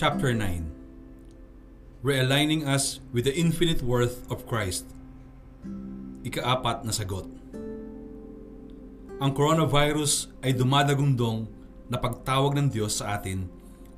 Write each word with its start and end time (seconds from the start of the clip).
Chapter 0.00 0.32
9 0.32 2.00
Realigning 2.00 2.64
us 2.64 3.04
with 3.12 3.28
the 3.28 3.36
infinite 3.36 3.84
worth 3.84 4.24
of 4.32 4.48
Christ. 4.48 4.88
Ikaapat 6.24 6.88
na 6.88 6.92
sagot. 6.96 7.28
Ang 9.20 9.36
coronavirus 9.36 10.32
ay 10.40 10.56
dumadagundong 10.56 11.52
na 11.92 12.00
pagtawag 12.00 12.56
ng 12.56 12.72
Diyos 12.72 12.96
sa 13.04 13.20
atin 13.20 13.44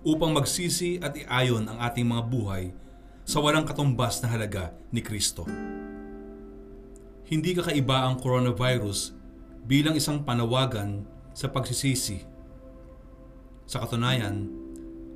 upang 0.02 0.34
magsisi 0.34 0.98
at 0.98 1.14
iayon 1.14 1.70
ang 1.70 1.78
ating 1.78 2.10
mga 2.10 2.26
buhay 2.26 2.74
sa 3.22 3.38
walang 3.38 3.62
katumbas 3.62 4.18
na 4.26 4.34
halaga 4.34 4.74
ni 4.90 5.06
Kristo. 5.06 5.46
Hindi 7.30 7.54
kakaiba 7.54 8.10
ang 8.10 8.18
coronavirus 8.18 9.14
bilang 9.70 9.94
isang 9.94 10.26
panawagan 10.26 11.06
sa 11.30 11.46
pagsisisi. 11.46 12.26
Sa 13.70 13.78
katunayan, 13.86 14.61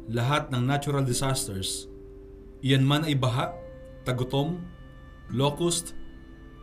lahat 0.06 0.54
ng 0.54 0.62
natural 0.62 1.02
disasters, 1.02 1.90
iyan 2.62 2.86
man 2.86 3.02
ay 3.02 3.18
baha, 3.18 3.50
tagutom, 4.06 4.62
locust, 5.34 5.98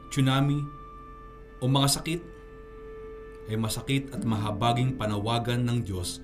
tsunami, 0.08 0.64
o 1.60 1.68
mga 1.68 2.00
sakit, 2.00 2.22
ay 3.52 3.60
masakit 3.60 4.08
at 4.16 4.24
mahabaging 4.24 4.96
panawagan 4.96 5.68
ng 5.68 5.84
Diyos 5.84 6.24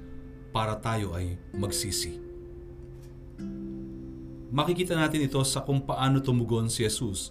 para 0.55 0.79
tayo 0.79 1.11
ay 1.15 1.35
magsisi. 1.51 2.19
Makikita 4.49 4.97
natin 4.97 5.29
ito 5.29 5.37
sa 5.45 5.61
kung 5.61 5.85
paano 5.85 6.23
tumugon 6.23 6.71
si 6.71 6.81
Jesus 6.81 7.29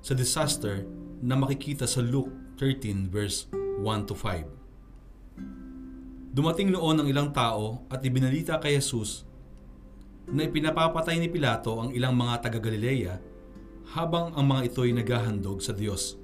sa 0.00 0.16
disaster 0.16 0.88
na 1.20 1.36
makikita 1.36 1.84
sa 1.84 2.00
Luke 2.00 2.32
13 2.56 3.12
verse 3.12 3.44
1 3.82 4.08
to 4.08 4.14
5. 4.16 6.32
Dumating 6.32 6.72
noon 6.72 7.00
ang 7.00 7.08
ilang 7.08 7.32
tao 7.34 7.84
at 7.92 8.00
ibinalita 8.06 8.56
kay 8.56 8.78
Jesus 8.78 9.25
na 10.26 10.42
ipinapapatay 10.46 11.22
ni 11.22 11.30
Pilato 11.30 11.78
ang 11.78 11.94
ilang 11.94 12.14
mga 12.18 12.42
taga-Galileya 12.42 13.14
habang 13.94 14.34
ang 14.34 14.46
mga 14.46 14.62
ito 14.72 14.82
ay 14.82 14.92
naghahandog 14.98 15.62
sa 15.62 15.70
Diyos. 15.70 16.18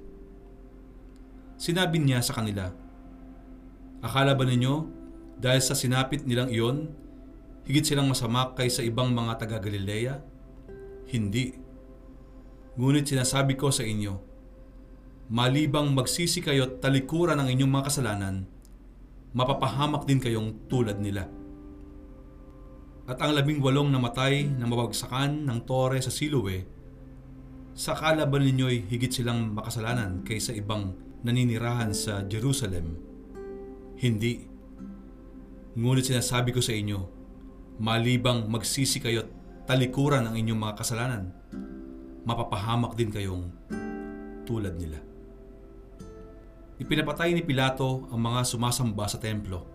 Sinabi 1.55 2.03
niya 2.03 2.19
sa 2.19 2.35
kanila, 2.35 2.75
Akala 4.03 4.35
ba 4.35 4.43
ninyo, 4.43 4.83
dahil 5.39 5.63
sa 5.63 5.79
sinapit 5.79 6.27
nilang 6.27 6.51
iyon, 6.51 6.91
higit 7.63 7.87
silang 7.87 8.11
masama 8.11 8.51
kaysa 8.51 8.83
ibang 8.83 9.15
mga 9.15 9.39
taga-Galilea? 9.39 10.19
Hindi. 11.07 11.55
Ngunit 12.75 13.07
sinasabi 13.07 13.55
ko 13.55 13.71
sa 13.71 13.87
inyo, 13.87 14.19
malibang 15.31 15.95
magsisi 15.95 16.43
kayo 16.43 16.67
at 16.67 16.83
talikuran 16.83 17.39
ang 17.39 17.47
inyong 17.47 17.71
mga 17.71 17.87
kasalanan, 17.87 18.43
mapapahamak 19.31 20.03
din 20.03 20.19
kayong 20.19 20.67
tulad 20.67 20.99
nila. 20.99 21.31
At 23.03 23.19
ang 23.19 23.35
labing 23.35 23.59
walong 23.59 23.91
namatay 23.91 24.47
na 24.47 24.63
mabagsakan 24.63 25.43
ng 25.43 25.59
tore 25.67 25.99
sa 25.99 26.07
Siloe, 26.07 26.63
sa 27.73 27.97
kalaban 27.97 28.45
ninyo'y 28.45 28.85
higit 28.85 29.09
silang 29.09 29.51
makasalanan 29.51 30.21
kaysa 30.21 30.53
ibang 30.53 30.93
naninirahan 31.25 31.89
sa 31.91 32.21
Jerusalem 32.23 33.13
hindi. 34.03 34.45
Ngunit 35.73 36.05
sinasabi 36.05 36.53
ko 36.53 36.61
sa 36.61 36.75
inyo, 36.75 36.99
malibang 37.81 38.45
magsisi 38.45 39.01
kayo 39.01 39.25
at 39.25 39.29
talikuran 39.65 40.27
ang 40.27 40.35
inyong 40.37 40.59
mga 40.59 40.75
kasalanan, 40.77 41.33
mapapahamak 42.27 42.93
din 42.93 43.09
kayong 43.09 43.49
tulad 44.45 44.75
nila. 44.77 45.01
Ipinapatay 46.77 47.33
ni 47.33 47.41
Pilato 47.41 48.05
ang 48.11 48.21
mga 48.21 48.43
sumasamba 48.45 49.07
sa 49.07 49.17
templo. 49.17 49.72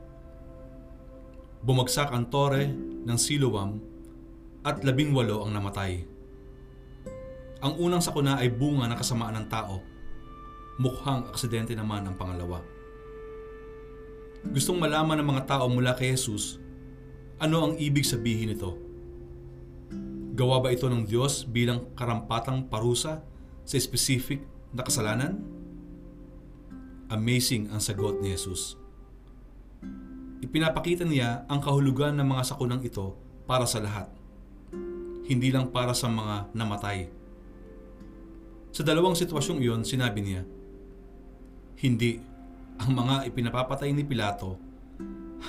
Bumagsak 1.62 2.14
ang 2.14 2.30
tore 2.30 2.70
ng 3.04 3.18
Siloam 3.18 3.82
at 4.62 4.82
labing 4.86 5.10
walo 5.10 5.42
ang 5.42 5.54
namatay. 5.54 6.06
Ang 7.58 7.74
unang 7.82 8.02
sakuna 8.02 8.38
ay 8.38 8.54
bunga 8.54 8.86
ng 8.86 8.98
kasamaan 8.98 9.34
ng 9.42 9.46
tao. 9.50 9.82
Mukhang 10.78 11.26
aksidente 11.26 11.74
naman 11.74 12.06
ang 12.06 12.14
pangalawa. 12.14 12.62
Gustong 14.46 14.78
malaman 14.78 15.18
ng 15.18 15.28
mga 15.34 15.42
tao 15.50 15.66
mula 15.66 15.98
kay 15.98 16.14
Jesus 16.14 16.62
ano 17.38 17.70
ang 17.70 17.74
ibig 17.78 18.06
sabihin 18.06 18.54
nito. 18.54 18.74
Gawa 20.38 20.62
ba 20.62 20.70
ito 20.70 20.86
ng 20.86 21.02
Diyos 21.02 21.42
bilang 21.46 21.90
karampatang 21.98 22.70
parusa 22.70 23.22
sa 23.66 23.76
specific 23.78 24.42
na 24.70 24.86
kasalanan? 24.86 25.42
Amazing 27.10 27.74
ang 27.74 27.82
sagot 27.82 28.22
ni 28.22 28.30
Jesus. 28.34 28.77
Ipinapakita 30.38 31.02
niya 31.02 31.42
ang 31.50 31.58
kahulugan 31.58 32.14
ng 32.14 32.26
mga 32.26 32.42
sakunang 32.46 32.82
ito 32.86 33.18
para 33.48 33.66
sa 33.66 33.82
lahat. 33.82 34.06
Hindi 35.26 35.50
lang 35.50 35.74
para 35.74 35.92
sa 35.92 36.06
mga 36.06 36.54
namatay. 36.54 37.10
Sa 38.70 38.86
dalawang 38.86 39.18
sitwasyong 39.18 39.58
iyon, 39.58 39.82
sinabi 39.82 40.20
niya, 40.22 40.42
Hindi 41.82 42.22
ang 42.78 42.94
mga 42.94 43.26
ipinapapatay 43.26 43.90
ni 43.90 44.06
Pilato, 44.06 44.54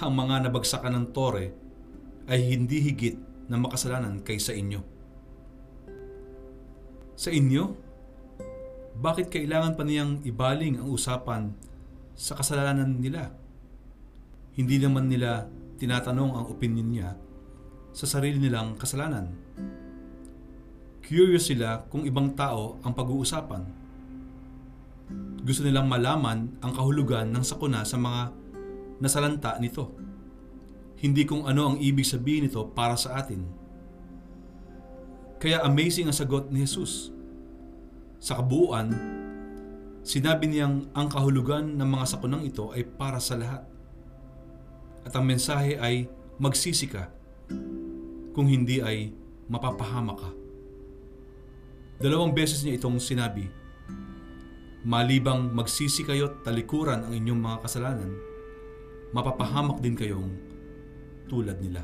ang 0.02 0.14
mga 0.18 0.50
nabagsakan 0.50 0.98
ng 0.98 1.06
tore, 1.14 1.54
ay 2.26 2.42
hindi 2.50 2.82
higit 2.82 3.18
na 3.50 3.62
makasalanan 3.62 4.26
kaysa 4.26 4.58
inyo. 4.58 4.82
Sa 7.14 7.30
inyo, 7.30 7.64
bakit 8.98 9.30
kailangan 9.30 9.78
pa 9.78 9.86
niyang 9.86 10.26
ibaling 10.26 10.82
ang 10.82 10.90
usapan 10.90 11.54
sa 12.18 12.34
kasalanan 12.34 12.98
nila? 12.98 13.34
Hindi 14.56 14.82
naman 14.82 15.12
nila 15.12 15.46
tinatanong 15.78 16.32
ang 16.34 16.46
opinion 16.50 16.90
niya 16.90 17.10
sa 17.94 18.06
sarili 18.06 18.38
nilang 18.38 18.78
kasalanan. 18.78 19.30
Curious 21.06 21.50
sila 21.50 21.86
kung 21.90 22.06
ibang 22.06 22.38
tao 22.38 22.78
ang 22.86 22.94
pag-uusapan 22.94 23.90
gusto 25.50 25.66
nilang 25.66 25.90
malaman 25.90 26.62
ang 26.62 26.72
kahulugan 26.76 27.32
ng 27.32 27.42
sakuna 27.42 27.82
sa 27.82 27.98
mga 27.98 28.30
nasalanta 29.02 29.58
nito. 29.58 29.90
Hindi 31.00 31.26
kung 31.26 31.48
ano 31.48 31.74
ang 31.74 31.78
ibig 31.80 32.06
sabihin 32.06 32.46
nito 32.46 32.62
para 32.70 32.94
sa 33.00 33.18
atin. 33.18 33.48
Kaya 35.42 35.64
amazing 35.66 36.06
ang 36.06 36.14
sagot 36.14 36.52
ni 36.52 36.68
Jesus. 36.68 37.16
Sa 38.20 38.38
kabuuan, 38.38 38.92
sinabi 40.04 40.52
niyang 40.52 40.92
ang 40.92 41.08
kahulugan 41.08 41.80
ng 41.80 41.88
mga 41.88 42.06
sakunang 42.06 42.44
ito 42.44 42.70
ay 42.76 42.84
para 42.84 43.24
sa 43.24 43.40
lahat. 43.40 43.64
At 45.04 45.16
ang 45.16 45.28
mensahe 45.28 45.76
ay 45.80 46.08
magsisi 46.40 46.88
ka, 46.88 47.12
kung 48.34 48.48
hindi 48.48 48.80
ay 48.80 49.12
mapapahama 49.50 50.14
ka. 50.16 50.30
Dalawang 52.00 52.32
beses 52.32 52.64
niya 52.64 52.80
itong 52.80 53.02
sinabi 53.02 53.52
Malibang 54.80 55.52
magsisi 55.52 56.08
kayo 56.08 56.32
at 56.32 56.48
talikuran 56.48 57.04
ang 57.04 57.12
inyong 57.12 57.36
mga 57.36 57.68
kasalanan, 57.68 58.16
mapapahamak 59.12 59.84
din 59.84 59.92
kayong 59.92 60.32
tulad 61.28 61.60
nila. 61.60 61.84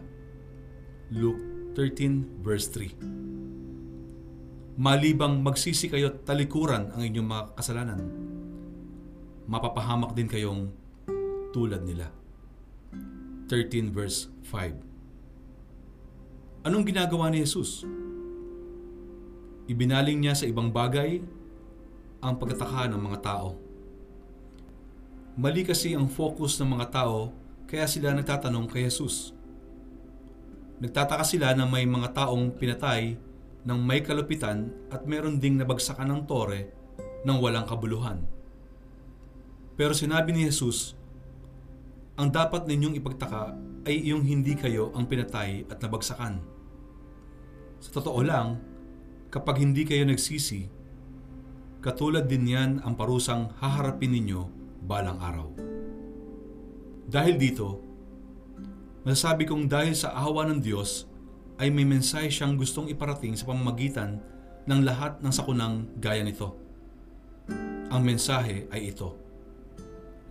Luke 1.11 1.75
13 1.75 2.39
verse 2.39 2.71
3 2.71 4.79
Malibang 4.79 5.43
magsisi 5.43 5.91
kayo 5.91 6.15
at 6.15 6.23
talikuran 6.23 6.95
ang 6.95 7.03
inyong 7.03 7.27
mga 7.27 7.43
kasalanan, 7.59 7.99
mapapahamak 9.43 10.15
din 10.15 10.31
kayong 10.31 10.71
tulad 11.51 11.83
nila. 11.83 12.07
13 13.45 13.93
verse 13.93 14.25
5 14.49 14.73
Anong 16.65 16.81
ginagawa 16.81 17.29
ni 17.29 17.45
Jesus? 17.45 17.85
Ibinaling 19.69 20.17
niya 20.17 20.33
sa 20.33 20.49
ibang 20.49 20.73
bagay 20.73 21.21
ang 22.25 22.41
pagtataka 22.41 22.89
ng 22.89 22.97
mga 22.97 23.19
tao. 23.21 23.53
Mali 25.37 25.61
kasi 25.61 25.93
ang 25.93 26.09
focus 26.09 26.57
ng 26.57 26.73
mga 26.73 26.89
tao 26.89 27.29
kaya 27.69 27.85
sila 27.85 28.17
nagtatanong 28.17 28.65
kay 28.65 28.89
Jesus. 28.89 29.29
Nagtataka 30.81 31.21
sila 31.21 31.53
na 31.53 31.69
may 31.69 31.85
mga 31.85 32.17
taong 32.17 32.57
pinatay 32.57 33.13
ng 33.61 33.79
may 33.81 34.01
kalupitan 34.01 34.73
at 34.89 35.05
meron 35.05 35.37
ding 35.37 35.61
nabagsakan 35.61 36.09
ng 36.09 36.21
tore 36.25 36.73
ng 37.21 37.37
walang 37.37 37.69
kabuluhan. 37.69 38.25
Pero 39.77 39.93
sinabi 39.93 40.33
ni 40.33 40.49
Jesus, 40.49 40.97
ang 42.15 42.31
dapat 42.31 42.67
ninyong 42.67 42.95
ipagtaka 42.99 43.55
ay 43.85 44.01
yung 44.07 44.23
hindi 44.23 44.55
kayo 44.55 44.95
ang 44.95 45.05
pinatay 45.05 45.67
at 45.67 45.77
nabagsakan. 45.83 46.41
Sa 47.83 47.89
totoo 48.01 48.19
lang, 48.23 48.57
kapag 49.29 49.61
hindi 49.61 49.83
kayo 49.83 50.07
nagsisi, 50.07 50.75
Katulad 51.85 52.25
din 52.25 52.49
yan 52.49 52.81
ang 52.81 52.97
parusang 52.97 53.53
haharapin 53.61 54.09
ninyo 54.09 54.41
balang 54.89 55.21
araw. 55.21 55.53
Dahil 57.05 57.37
dito, 57.37 57.77
masasabi 59.05 59.45
kong 59.45 59.69
dahil 59.69 59.93
sa 59.93 60.17
awa 60.17 60.49
ng 60.49 60.65
Diyos 60.65 61.05
ay 61.61 61.69
may 61.69 61.85
mensahe 61.85 62.33
siyang 62.33 62.57
gustong 62.57 62.89
iparating 62.89 63.37
sa 63.37 63.45
pamamagitan 63.45 64.17
ng 64.65 64.81
lahat 64.81 65.21
ng 65.21 65.29
sakunang 65.29 65.85
gaya 66.01 66.25
nito. 66.25 66.57
Ang 67.93 68.01
mensahe 68.01 68.65
ay 68.73 68.89
ito. 68.89 69.13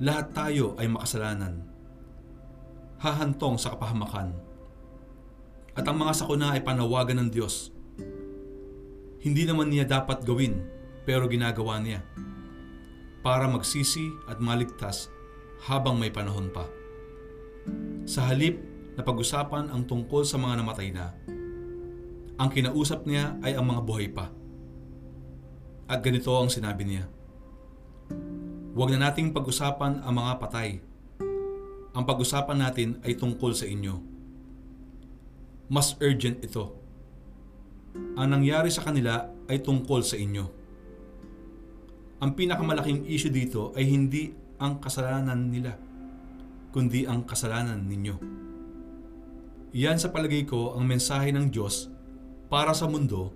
Lahat 0.03 0.35
tayo 0.35 0.75
ay 0.75 0.91
makasalanan. 0.91 1.63
Hahantong 3.05 3.61
sa 3.61 3.77
kapahamakan. 3.77 4.33
at 5.77 5.85
ang 5.85 6.01
mga 6.01 6.17
sakuna 6.17 6.57
ay 6.57 6.65
panawagan 6.65 7.21
ng 7.21 7.29
Diyos. 7.29 7.69
Hindi 9.21 9.45
naman 9.45 9.69
niya 9.69 9.85
dapat 9.85 10.25
gawin 10.25 10.63
pero 11.05 11.29
ginagawa 11.29 11.83
niya 11.83 12.01
para 13.21 13.45
magsisi 13.51 14.09
at 14.25 14.41
maligtas 14.41 15.13
habang 15.69 16.01
may 16.01 16.09
panahon 16.09 16.49
pa. 16.49 16.65
Sa 18.09 18.25
halip 18.25 18.57
na 18.97 19.05
pag-usapan 19.05 19.69
ang 19.69 19.85
tungkol 19.85 20.25
sa 20.25 20.41
mga 20.41 20.65
namatay 20.65 20.89
na, 20.89 21.13
ang 22.41 22.49
kinausap 22.49 23.05
niya 23.05 23.37
ay 23.45 23.53
ang 23.53 23.69
mga 23.69 23.85
buhay 23.85 24.09
pa. 24.15 24.33
At 25.93 26.01
ganito 26.01 26.33
ang 26.33 26.49
sinabi 26.49 26.89
niya, 26.89 27.05
Huwag 28.73 28.97
na 28.97 29.11
nating 29.11 29.37
pag-usapan 29.37 30.01
ang 30.01 30.15
mga 30.17 30.33
patay. 30.41 30.94
Ang 31.95 32.05
pag-usapan 32.05 32.59
natin 32.59 32.99
ay 33.07 33.15
tungkol 33.15 33.55
sa 33.55 33.65
inyo. 33.65 33.95
Mas 35.71 35.95
urgent 36.03 36.43
ito. 36.43 36.75
Ang 38.19 38.29
nangyari 38.35 38.69
sa 38.69 38.83
kanila 38.83 39.31
ay 39.47 39.63
tungkol 39.63 40.03
sa 40.03 40.19
inyo. 40.19 40.45
Ang 42.19 42.31
pinakamalaking 42.35 43.07
issue 43.07 43.31
dito 43.31 43.71
ay 43.79 43.87
hindi 43.87 44.35
ang 44.59 44.83
kasalanan 44.83 45.51
nila, 45.51 45.79
kundi 46.75 47.07
ang 47.07 47.23
kasalanan 47.23 47.87
ninyo. 47.87 48.17
Iyan 49.75 49.99
sa 49.99 50.11
palagay 50.11 50.47
ko 50.47 50.75
ang 50.75 50.87
mensahe 50.87 51.31
ng 51.31 51.51
Diyos 51.51 51.91
para 52.51 52.75
sa 52.75 52.87
mundo 52.87 53.35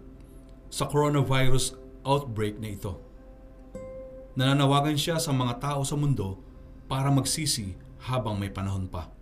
sa 0.71 0.87
coronavirus 0.87 1.75
outbreak 2.07 2.59
na 2.63 2.71
ito 2.75 3.09
nananawagan 4.39 4.95
siya 4.95 5.19
sa 5.19 5.35
mga 5.35 5.59
tao 5.59 5.83
sa 5.83 5.99
mundo 5.99 6.39
para 6.87 7.11
magsisi 7.11 7.75
habang 8.09 8.41
may 8.41 8.49
panahon 8.49 8.89
pa. 8.89 9.13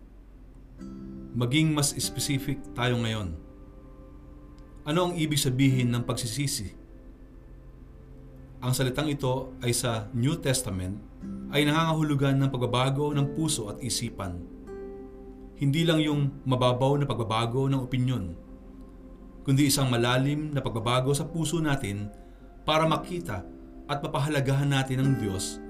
Maging 1.36 1.74
mas 1.74 1.92
specific 1.98 2.62
tayo 2.72 2.96
ngayon. 3.02 3.34
Ano 4.86 5.10
ang 5.10 5.12
ibig 5.18 5.42
sabihin 5.42 5.90
ng 5.90 6.06
pagsisisi? 6.06 6.70
Ang 8.62 8.72
salitang 8.72 9.10
ito 9.10 9.52
ay 9.60 9.74
sa 9.74 10.08
New 10.14 10.38
Testament 10.38 10.96
ay 11.50 11.66
nangangahulugan 11.66 12.38
ng 12.38 12.48
pagbabago 12.48 13.10
ng 13.12 13.34
puso 13.34 13.68
at 13.68 13.82
isipan. 13.82 14.38
Hindi 15.58 15.82
lang 15.82 16.00
yung 16.00 16.46
mababaw 16.46 16.96
na 16.96 17.06
pagbabago 17.08 17.68
ng 17.68 17.80
opinyon, 17.82 18.24
kundi 19.42 19.68
isang 19.68 19.90
malalim 19.90 20.54
na 20.54 20.62
pagbabago 20.62 21.12
sa 21.12 21.26
puso 21.26 21.60
natin 21.60 22.08
para 22.64 22.86
makita 22.88 23.44
at 23.86 23.98
mapahalagahan 24.02 24.70
natin 24.70 25.02
ang 25.02 25.10
Diyos 25.20 25.62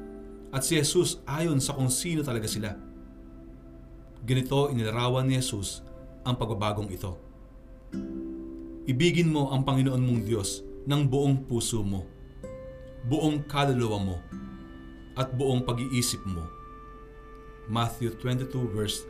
at 0.54 0.62
si 0.64 0.78
Jesus 0.78 1.20
ayon 1.28 1.60
sa 1.60 1.74
kung 1.74 1.90
sino 1.90 2.24
talaga 2.24 2.48
sila. 2.48 2.86
Ganito 4.26 4.75
inilarawan 4.75 5.31
ni 5.31 5.38
Jesus 5.38 5.87
ang 6.26 6.34
pagbabagong 6.34 6.90
ito. 6.90 7.14
Ibigin 8.90 9.31
mo 9.31 9.55
ang 9.55 9.62
Panginoon 9.62 10.02
mong 10.02 10.26
Diyos 10.26 10.67
ng 10.82 11.06
buong 11.06 11.46
puso 11.46 11.87
mo, 11.87 12.02
buong 13.06 13.46
kaluluwa 13.46 13.99
mo, 14.02 14.19
at 15.14 15.31
buong 15.31 15.62
pag-iisip 15.62 16.26
mo. 16.26 16.43
Matthew 17.70 18.19
22 18.19 18.50
verse 18.75 19.06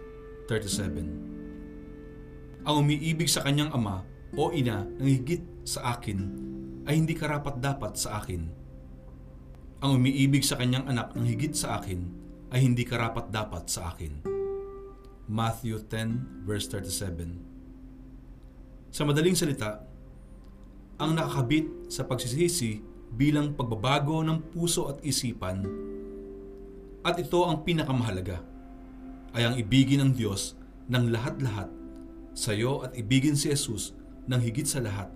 37 0.53 2.69
Ang 2.69 2.75
umiibig 2.85 3.33
sa 3.33 3.41
kanyang 3.41 3.73
ama 3.73 4.05
o 4.37 4.53
ina 4.53 4.85
ng 4.85 5.09
higit 5.09 5.41
sa 5.65 5.97
akin 5.97 6.21
ay 6.85 7.01
hindi 7.01 7.17
karapat 7.17 7.57
dapat 7.61 7.97
sa 7.97 8.21
akin 8.21 8.67
ang 9.77 10.01
umiibig 10.01 10.41
sa 10.41 10.57
kanyang 10.57 10.89
anak 10.89 11.13
ng 11.13 11.29
higit 11.29 11.53
sa 11.53 11.77
akin 11.77 12.01
ay 12.49 12.65
hindi 12.65 12.83
karapat 12.83 13.29
dapat 13.29 13.69
sa 13.69 13.93
akin. 13.93 14.36
Matthew 15.27 15.83
10 15.91 16.47
verse 16.47 16.71
37 16.71 18.95
Sa 18.95 19.03
madaling 19.03 19.35
salita, 19.35 19.83
ang 20.97 21.19
nakakabit 21.19 21.91
sa 21.91 22.07
pagsisisi 22.07 22.79
bilang 23.13 23.59
pagbabago 23.59 24.23
ng 24.23 24.55
puso 24.55 24.89
at 24.89 25.03
isipan 25.03 25.67
at 27.07 27.23
ito 27.23 27.39
ang 27.47 27.63
pinakamahalaga 27.63 28.43
ay 29.35 29.43
ang 29.47 29.55
ibigin 29.59 30.03
ng 30.03 30.13
Diyos 30.15 30.59
ng 30.91 31.11
lahat-lahat 31.11 31.71
sa 32.35 32.55
iyo 32.55 32.83
at 32.83 32.95
ibigin 32.95 33.39
si 33.39 33.51
Jesus 33.51 33.95
ng 34.27 34.41
higit 34.43 34.67
sa 34.67 34.83
lahat 34.83 35.11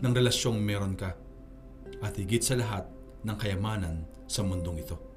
ng 0.00 0.12
relasyong 0.12 0.60
meron 0.60 0.96
ka 0.96 1.16
at 2.00 2.16
higit 2.16 2.40
sa 2.40 2.56
lahat 2.56 2.88
ng 3.24 3.36
kayamanan 3.36 4.04
sa 4.28 4.44
mundong 4.44 4.84
ito. 4.84 5.07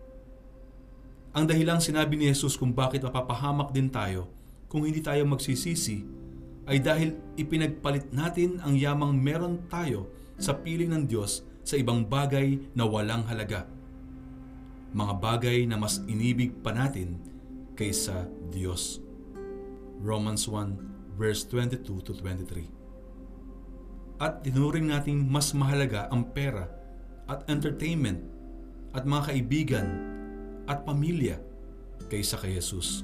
Ang 1.31 1.47
dahilang 1.47 1.79
sinabi 1.79 2.19
ni 2.19 2.27
Jesus 2.27 2.59
kung 2.59 2.75
bakit 2.75 3.07
mapapahamak 3.07 3.71
din 3.71 3.87
tayo 3.87 4.27
kung 4.67 4.83
hindi 4.83 4.99
tayo 4.99 5.23
magsisisi 5.23 6.03
ay 6.67 6.83
dahil 6.83 7.15
ipinagpalit 7.39 8.11
natin 8.11 8.59
ang 8.59 8.75
yamang 8.75 9.15
meron 9.15 9.63
tayo 9.71 10.11
sa 10.35 10.59
piling 10.59 10.91
ng 10.91 11.07
Diyos 11.07 11.47
sa 11.63 11.79
ibang 11.79 12.03
bagay 12.03 12.59
na 12.75 12.83
walang 12.83 13.23
halaga. 13.31 13.63
Mga 14.91 15.13
bagay 15.23 15.63
na 15.71 15.79
mas 15.79 16.03
inibig 16.03 16.51
pa 16.59 16.75
natin 16.75 17.15
kaysa 17.79 18.27
Diyos. 18.51 18.99
Romans 20.03 20.51
1 20.51 21.15
verse 21.15 21.47
22 21.47 21.79
to 22.03 22.11
23. 22.11 24.19
At 24.19 24.43
tinuring 24.43 24.91
nating 24.91 25.31
mas 25.31 25.55
mahalaga 25.55 26.11
ang 26.11 26.27
pera 26.35 26.67
at 27.31 27.47
entertainment 27.47 28.19
at 28.91 29.07
mga 29.07 29.31
kaibigan 29.31 30.10
at 30.71 30.87
pamilya 30.87 31.35
kaysa 32.07 32.39
kay 32.39 32.55
Jesus. 32.55 33.03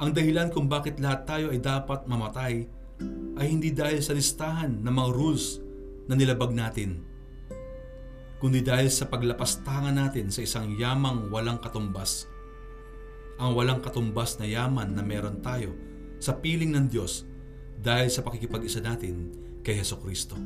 Ang 0.00 0.16
dahilan 0.16 0.48
kung 0.48 0.64
bakit 0.68 0.96
lahat 0.96 1.28
tayo 1.28 1.46
ay 1.52 1.60
dapat 1.60 2.08
mamatay 2.08 2.64
ay 3.36 3.46
hindi 3.48 3.72
dahil 3.72 4.00
sa 4.00 4.16
listahan 4.16 4.80
ng 4.80 4.92
mga 4.92 5.10
rules 5.12 5.60
na 6.08 6.16
nilabag 6.16 6.52
natin, 6.56 7.04
kundi 8.40 8.64
dahil 8.64 8.88
sa 8.88 9.08
paglapastangan 9.08 9.92
natin 9.92 10.32
sa 10.32 10.40
isang 10.40 10.72
yamang 10.76 11.28
walang 11.28 11.60
katumbas. 11.60 12.24
Ang 13.40 13.56
walang 13.56 13.80
katumbas 13.80 14.36
na 14.40 14.48
yaman 14.48 14.92
na 14.92 15.04
meron 15.04 15.40
tayo 15.40 15.72
sa 16.20 16.36
piling 16.36 16.72
ng 16.76 16.86
Diyos 16.92 17.24
dahil 17.80 18.12
sa 18.12 18.20
pakikipag-isa 18.20 18.84
natin 18.84 19.32
kay 19.64 19.80
Heso 19.80 19.96
Kristo. 19.96 20.36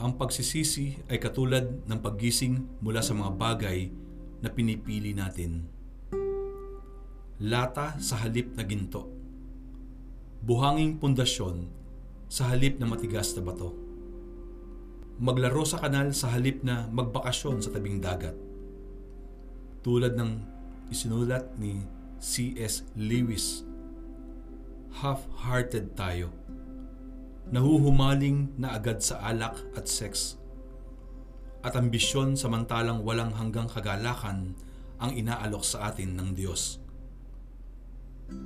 Ang 0.00 0.16
pagsisisi 0.16 0.96
ay 1.12 1.20
katulad 1.20 1.84
ng 1.84 2.00
paggising 2.00 2.80
mula 2.80 3.04
sa 3.04 3.12
mga 3.12 3.36
bagay 3.36 3.92
na 4.40 4.48
pinipili 4.48 5.12
natin. 5.12 5.68
Lata 7.36 8.00
sa 8.00 8.16
halip 8.24 8.56
na 8.56 8.64
ginto. 8.64 9.04
Buhanging 10.40 10.96
pundasyon 10.96 11.68
sa 12.32 12.48
halip 12.48 12.80
na 12.80 12.88
matigas 12.88 13.36
na 13.36 13.44
bato. 13.44 13.76
Maglaro 15.20 15.68
sa 15.68 15.76
kanal 15.76 16.16
sa 16.16 16.32
halip 16.32 16.64
na 16.64 16.88
magbakasyon 16.88 17.60
sa 17.60 17.68
tabing 17.68 18.00
dagat. 18.00 18.32
Tulad 19.84 20.16
ng 20.16 20.32
isinulat 20.88 21.60
ni 21.60 21.84
C.S. 22.16 22.88
Lewis, 22.96 23.68
half-hearted 25.04 25.92
tayo 25.92 26.39
nahuhumaling 27.50 28.54
na 28.58 28.78
agad 28.78 29.02
sa 29.02 29.18
alak 29.26 29.58
at 29.74 29.90
sex. 29.90 30.38
At 31.60 31.76
ambisyon 31.76 32.38
samantalang 32.38 33.02
walang 33.02 33.34
hanggang 33.36 33.66
kagalakan 33.66 34.54
ang 35.02 35.10
inaalok 35.12 35.66
sa 35.66 35.90
atin 35.90 36.14
ng 36.14 36.32
Diyos. 36.32 36.78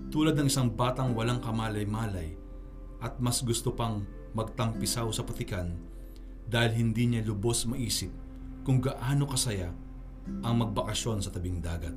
Tulad 0.08 0.34
ng 0.34 0.48
isang 0.48 0.72
batang 0.72 1.12
walang 1.12 1.44
kamalay-malay 1.44 2.32
at 3.04 3.20
mas 3.20 3.44
gusto 3.44 3.76
pang 3.76 4.02
magtampisaw 4.32 5.12
sa 5.12 5.22
patikan 5.22 5.76
dahil 6.48 6.72
hindi 6.72 7.04
niya 7.04 7.28
lubos 7.28 7.68
maisip 7.68 8.10
kung 8.64 8.80
gaano 8.80 9.28
kasaya 9.28 9.68
ang 10.40 10.54
magbakasyon 10.64 11.20
sa 11.20 11.28
tabing 11.28 11.60
dagat. 11.60 11.92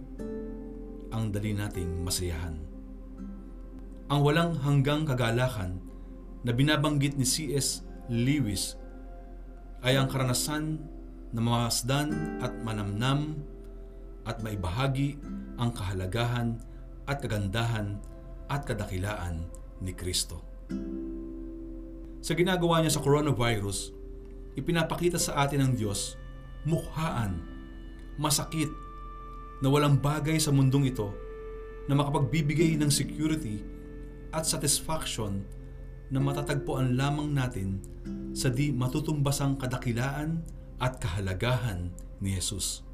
Ang 1.16 1.32
dali 1.32 1.56
nating 1.56 2.04
masayahan. 2.04 2.60
Ang 4.12 4.20
walang 4.20 4.60
hanggang 4.60 5.08
kagalakan 5.08 5.87
na 6.48 6.56
binabanggit 6.56 7.20
ni 7.20 7.28
C.S. 7.28 7.84
Lewis 8.08 8.80
ay 9.84 10.00
ang 10.00 10.08
karanasan 10.08 10.80
na 11.36 11.44
mamasdan 11.44 12.40
at 12.40 12.56
manamnam 12.64 13.36
at 14.24 14.40
maibahagi 14.40 15.20
ang 15.60 15.76
kahalagahan 15.76 16.56
at 17.04 17.20
kagandahan 17.20 18.00
at 18.48 18.64
kadakilaan 18.64 19.44
ni 19.84 19.92
Kristo. 19.92 20.40
Sa 22.24 22.32
ginagawa 22.32 22.80
niya 22.80 22.96
sa 22.96 23.04
coronavirus, 23.04 23.92
ipinapakita 24.56 25.20
sa 25.20 25.44
atin 25.44 25.68
ng 25.68 25.74
Diyos 25.76 26.16
mukhaan, 26.64 27.44
masakit, 28.16 28.72
na 29.60 29.68
walang 29.68 30.00
bagay 30.00 30.40
sa 30.40 30.56
mundong 30.56 30.96
ito 30.96 31.12
na 31.92 31.98
makapagbibigay 31.98 32.80
ng 32.80 32.88
security 32.88 33.68
at 34.32 34.48
satisfaction 34.48 35.44
na 36.12 36.20
matatagpuan 36.24 36.96
lamang 36.96 37.36
natin 37.36 37.84
sa 38.32 38.48
di 38.48 38.72
matutumbasang 38.72 39.60
kadakilaan 39.60 40.46
at 40.78 41.02
kahalagahan 41.02 41.92
ni 42.22 42.38
Jesus. 42.38 42.86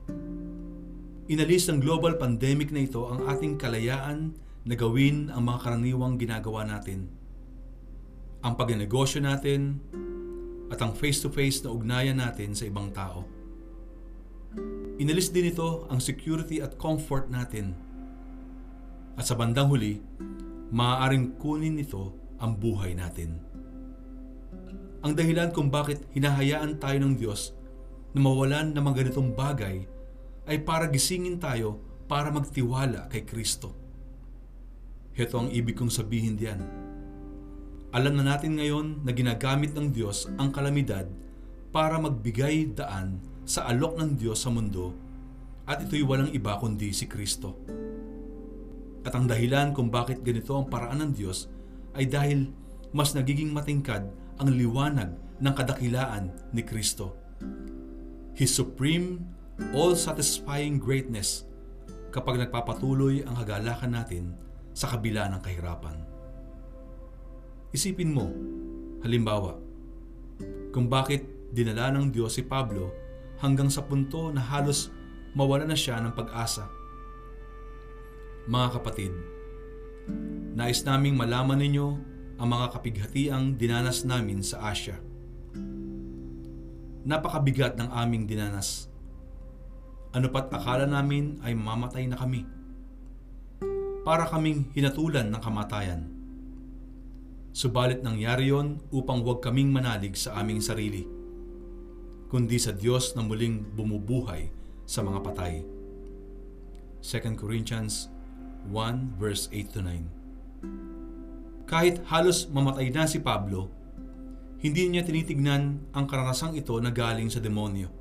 Inalis 1.27 1.72
ng 1.72 1.79
global 1.79 2.20
pandemic 2.20 2.72
na 2.75 2.84
ito 2.84 3.08
ang 3.08 3.24
ating 3.27 3.55
kalayaan 3.55 4.36
na 4.63 4.75
gawin 4.75 5.32
ang 5.32 5.48
mga 5.48 5.60
karaniwang 5.67 6.15
ginagawa 6.20 6.67
natin. 6.67 7.12
Ang 8.43 8.53
pagnegosyo 8.60 9.24
natin 9.24 9.79
at 10.67 10.79
ang 10.84 10.91
face-to-face 10.96 11.63
na 11.63 11.72
ugnayan 11.72 12.20
natin 12.20 12.51
sa 12.55 12.67
ibang 12.67 12.91
tao. 12.91 13.24
Inalis 15.00 15.32
din 15.32 15.51
ito 15.51 15.88
ang 15.88 16.00
security 16.03 16.60
at 16.60 16.75
comfort 16.75 17.32
natin. 17.32 17.72
At 19.15 19.27
sa 19.27 19.39
bandang 19.39 19.72
huli, 19.72 20.01
maaaring 20.74 21.38
kunin 21.39 21.77
nito 21.77 22.23
ang 22.44 22.60
buhay 22.60 22.92
natin. 22.92 23.40
Ang 25.04 25.16
dahilan 25.16 25.56
kung 25.56 25.72
bakit 25.72 26.04
hinahayaan 26.12 26.76
tayo 26.80 27.00
ng 27.00 27.16
Diyos 27.16 27.56
na 28.12 28.20
mawalan 28.20 28.76
ng 28.76 28.84
mga 28.84 28.96
ganitong 29.04 29.32
bagay 29.32 29.88
ay 30.48 30.58
para 30.64 30.92
gisingin 30.92 31.40
tayo 31.40 31.80
para 32.12 32.28
magtiwala 32.32 33.08
kay 33.08 33.24
Kristo. 33.24 33.72
Heto 35.16 35.40
ang 35.40 35.50
ibig 35.52 35.80
kong 35.80 35.92
sabihin 35.92 36.36
diyan. 36.36 36.60
Alam 37.94 38.20
na 38.20 38.36
natin 38.36 38.58
ngayon 38.58 39.06
na 39.06 39.12
ginagamit 39.14 39.72
ng 39.72 39.94
Diyos 39.94 40.28
ang 40.36 40.50
kalamidad 40.50 41.06
para 41.70 42.02
magbigay 42.02 42.74
daan 42.74 43.22
sa 43.46 43.70
alok 43.70 44.00
ng 44.02 44.12
Diyos 44.18 44.42
sa 44.42 44.50
mundo 44.50 44.92
at 45.64 45.80
ito'y 45.80 46.04
walang 46.04 46.34
iba 46.34 46.58
kundi 46.60 46.92
si 46.92 47.06
Kristo. 47.08 47.56
At 49.04 49.14
ang 49.14 49.28
dahilan 49.28 49.76
kung 49.76 49.92
bakit 49.92 50.24
ganito 50.24 50.56
ang 50.56 50.68
paraan 50.72 51.04
ng 51.04 51.12
Diyos 51.14 51.52
ay 51.94 52.10
dahil 52.10 52.50
mas 52.94 53.14
nagiging 53.18 53.50
matingkad 53.50 54.06
ang 54.38 54.50
liwanag 54.50 55.14
ng 55.42 55.54
kadakilaan 55.54 56.34
ni 56.54 56.62
Kristo. 56.62 57.18
His 58.34 58.54
supreme, 58.54 59.22
all-satisfying 59.74 60.82
greatness 60.82 61.46
kapag 62.14 62.42
nagpapatuloy 62.42 63.26
ang 63.26 63.38
hagalakan 63.38 63.94
natin 63.94 64.26
sa 64.74 64.90
kabila 64.94 65.30
ng 65.30 65.42
kahirapan. 65.42 65.98
Isipin 67.74 68.14
mo, 68.14 68.30
halimbawa, 69.02 69.58
kung 70.74 70.90
bakit 70.90 71.26
dinala 71.54 71.94
ng 71.94 72.10
Diyos 72.10 72.38
si 72.38 72.46
Pablo 72.46 72.90
hanggang 73.42 73.70
sa 73.70 73.86
punto 73.86 74.34
na 74.34 74.42
halos 74.42 74.90
mawala 75.34 75.66
na 75.66 75.78
siya 75.78 76.02
ng 76.02 76.14
pag-asa. 76.14 76.70
Mga 78.50 78.68
kapatid, 78.78 79.14
nais 80.53 80.86
naming 80.86 81.17
malaman 81.17 81.60
ninyo 81.60 81.88
ang 82.38 82.48
mga 82.50 82.67
kapighatiang 82.77 83.57
dinanas 83.57 84.05
namin 84.05 84.45
sa 84.45 84.69
Asya. 84.69 84.98
Napakabigat 87.03 87.75
ng 87.75 87.89
aming 87.91 88.29
dinanas. 88.29 88.88
Ano 90.13 90.29
pat 90.29 90.53
akala 90.53 90.86
namin 90.86 91.41
ay 91.41 91.57
mamatay 91.57 92.05
na 92.05 92.15
kami 92.15 92.45
para 94.03 94.27
kaming 94.27 94.67
hinatulan 94.75 95.31
ng 95.31 95.41
kamatayan. 95.41 96.01
Subalit 97.55 98.03
nangyari 98.03 98.51
yon 98.51 98.83
upang 98.91 99.24
huwag 99.24 99.41
kaming 99.41 99.72
manalig 99.72 100.19
sa 100.19 100.38
aming 100.38 100.60
sarili, 100.60 101.07
kundi 102.27 102.60
sa 102.60 102.75
Diyos 102.75 103.15
na 103.15 103.24
muling 103.24 103.63
bumubuhay 103.74 104.51
sa 104.83 105.01
mga 105.01 105.19
patay. 105.24 105.63
2 107.03 107.39
Corinthians 107.39 108.12
1 108.70 109.20
verse 109.20 109.51
8 109.51 109.74
to 109.74 109.79
9 109.84 111.67
Kahit 111.67 112.03
halos 112.08 112.48
mamatay 112.48 112.93
na 112.93 113.08
si 113.10 113.20
Pablo, 113.20 113.72
hindi 114.63 114.88
niya 114.88 115.03
tinitignan 115.03 115.91
ang 115.91 116.05
karanasang 116.08 116.55
ito 116.55 116.79
na 116.79 116.88
galing 116.88 117.27
sa 117.27 117.43
demonyo. 117.43 117.91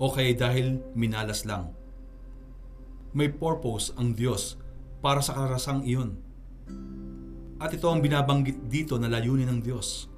O 0.00 0.08
kaya 0.08 0.32
dahil 0.32 0.80
minalas 0.96 1.44
lang. 1.44 1.76
May 3.12 3.28
purpose 3.28 3.92
ang 4.00 4.16
Diyos 4.16 4.56
para 5.04 5.20
sa 5.20 5.36
karasang 5.36 5.84
iyon. 5.84 6.16
At 7.60 7.68
ito 7.76 7.84
ang 7.92 8.00
binabanggit 8.00 8.64
dito 8.72 8.96
na 8.96 9.12
layunin 9.12 9.52
ng 9.52 9.60
Diyos. 9.60 10.08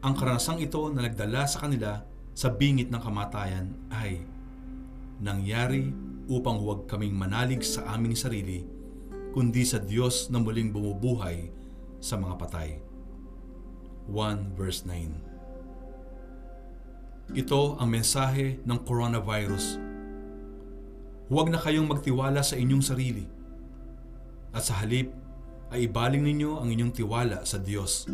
Ang 0.00 0.16
karanasang 0.16 0.64
ito 0.64 0.88
na 0.88 1.04
nagdala 1.04 1.44
sa 1.44 1.68
kanila 1.68 2.00
sa 2.32 2.48
bingit 2.48 2.88
ng 2.88 3.02
kamatayan 3.02 3.76
ay 3.92 4.24
nangyari 5.20 5.90
upang 6.28 6.60
huwag 6.60 6.84
kaming 6.84 7.16
manalig 7.16 7.64
sa 7.64 7.96
aming 7.96 8.12
sarili, 8.12 8.68
kundi 9.32 9.64
sa 9.64 9.80
Diyos 9.80 10.28
na 10.28 10.38
muling 10.38 10.70
bumubuhay 10.70 11.48
sa 11.98 12.20
mga 12.20 12.36
patay. 12.36 12.70
1 14.08 14.56
verse 14.56 14.88
9 14.88 17.36
Ito 17.36 17.76
ang 17.80 17.88
mensahe 17.92 18.56
ng 18.64 18.78
coronavirus. 18.84 19.78
Huwag 21.28 21.52
na 21.52 21.60
kayong 21.60 21.88
magtiwala 21.88 22.40
sa 22.40 22.56
inyong 22.56 22.84
sarili 22.84 23.26
at 24.52 24.64
sa 24.64 24.74
halip 24.80 25.12
ay 25.68 25.84
ibaling 25.84 26.24
ninyo 26.24 26.56
ang 26.56 26.72
inyong 26.72 26.92
tiwala 26.96 27.44
sa 27.44 27.60
Diyos. 27.60 28.08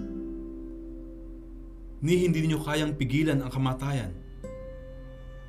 Ni 2.02 2.26
hindi 2.26 2.42
ninyo 2.42 2.58
kayang 2.58 2.98
pigilan 2.98 3.38
ang 3.38 3.54
kamatayan. 3.54 4.10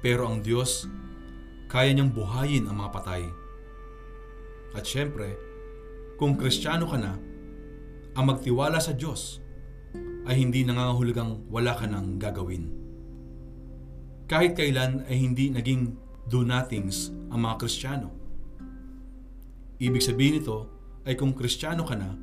Pero 0.05 0.29
ang 0.29 0.45
Diyos, 0.45 0.85
kaya 1.75 1.91
niyang 1.91 2.15
buhayin 2.15 2.71
ang 2.71 2.79
mga 2.79 2.93
patay. 2.95 3.27
At 4.71 4.87
syempre, 4.87 5.35
kung 6.15 6.39
kristyano 6.39 6.87
ka 6.87 6.95
na, 6.95 7.19
ang 8.15 8.25
magtiwala 8.31 8.79
sa 8.79 8.95
Diyos 8.95 9.43
ay 10.23 10.39
hindi 10.39 10.63
nangangahulugang 10.63 11.51
wala 11.51 11.75
ka 11.75 11.83
nang 11.83 12.15
gagawin. 12.15 12.71
Kahit 14.23 14.55
kailan 14.55 15.03
ay 15.11 15.19
hindi 15.19 15.51
naging 15.51 15.99
do-nothings 16.31 17.11
ang 17.27 17.43
mga 17.43 17.59
kristyano. 17.59 18.09
Ibig 19.75 19.99
sabihin 19.99 20.39
nito 20.39 20.71
ay 21.03 21.19
kung 21.19 21.35
kristyano 21.35 21.83
ka 21.83 21.99
na, 21.99 22.15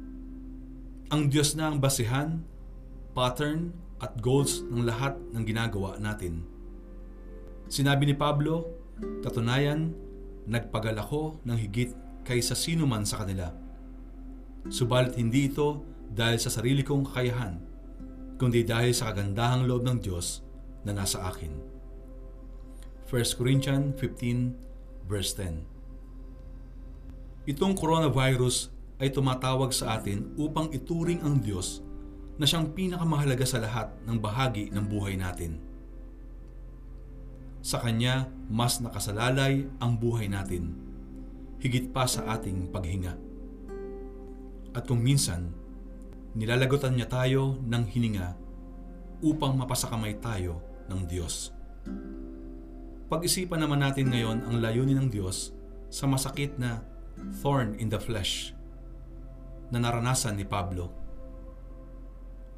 ang 1.12 1.28
Diyos 1.28 1.52
na 1.60 1.68
ang 1.68 1.76
basihan, 1.76 2.40
pattern 3.12 3.76
at 4.00 4.16
goals 4.16 4.64
ng 4.72 4.88
lahat 4.88 5.12
ng 5.36 5.44
ginagawa 5.44 6.00
natin. 6.00 6.40
Sinabi 7.68 8.08
ni 8.08 8.16
Pablo, 8.16 8.81
katunayan, 9.22 9.94
nagpagal 10.46 10.98
ako 10.98 11.38
ng 11.46 11.56
higit 11.58 11.94
kaysa 12.26 12.54
sino 12.58 12.86
man 12.86 13.06
sa 13.06 13.16
kanila. 13.22 13.52
Subalit 14.70 15.18
hindi 15.18 15.50
ito 15.50 15.82
dahil 16.12 16.38
sa 16.38 16.50
sarili 16.50 16.82
kong 16.86 17.04
kakayahan, 17.10 17.58
kundi 18.38 18.62
dahil 18.62 18.94
sa 18.94 19.10
kagandahang 19.10 19.66
loob 19.66 19.82
ng 19.86 19.98
Diyos 20.02 20.42
na 20.86 20.94
nasa 20.94 21.26
akin. 21.26 21.50
1 23.10 23.38
Corinthians 23.38 23.94
15 24.00 25.04
verse 25.04 25.36
10 25.36 25.66
Itong 27.50 27.74
coronavirus 27.74 28.70
ay 29.02 29.10
tumatawag 29.10 29.74
sa 29.74 29.98
atin 29.98 30.30
upang 30.38 30.70
ituring 30.70 31.18
ang 31.26 31.42
Diyos 31.42 31.82
na 32.38 32.46
siyang 32.46 32.70
pinakamahalaga 32.70 33.42
sa 33.42 33.58
lahat 33.58 33.90
ng 34.06 34.14
bahagi 34.22 34.70
ng 34.70 34.86
buhay 34.86 35.18
natin. 35.18 35.58
Sa 37.62 37.78
Kanya, 37.78 38.26
mas 38.50 38.82
nakasalalay 38.82 39.70
ang 39.78 39.94
buhay 39.94 40.26
natin, 40.26 40.74
higit 41.62 41.94
pa 41.94 42.10
sa 42.10 42.26
ating 42.34 42.74
paghinga. 42.74 43.14
At 44.74 44.90
kung 44.90 44.98
minsan, 44.98 45.54
nilalagotan 46.34 46.98
niya 46.98 47.06
tayo 47.06 47.62
ng 47.62 47.84
hininga 47.86 48.34
upang 49.22 49.54
mapasakamay 49.54 50.18
tayo 50.18 50.58
ng 50.90 51.06
Diyos. 51.06 51.54
Pag-isipan 53.06 53.62
naman 53.62 53.78
natin 53.78 54.10
ngayon 54.10 54.42
ang 54.42 54.58
layunin 54.58 54.98
ng 54.98 55.08
Diyos 55.12 55.54
sa 55.86 56.10
masakit 56.10 56.58
na 56.58 56.82
thorn 57.44 57.78
in 57.78 57.92
the 57.92 58.00
flesh 58.00 58.56
na 59.70 59.78
naranasan 59.78 60.34
ni 60.34 60.42
Pablo. 60.42 60.90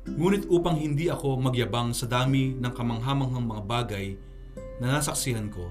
Ngunit 0.05 0.49
upang 0.49 0.81
hindi 0.81 1.13
ako 1.13 1.41
magyabang 1.43 1.93
sa 1.93 2.09
dami 2.09 2.57
ng 2.57 2.73
kamanghamanghang 2.73 3.45
mga 3.45 3.63
bagay 3.69 4.07
na 4.83 4.99
nasaksihan 4.99 5.51
ko, 5.51 5.71